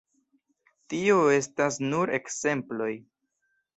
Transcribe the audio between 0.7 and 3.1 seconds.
Tio estas nur ekzemploj.